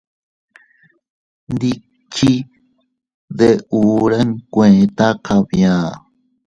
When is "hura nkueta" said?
3.71-5.05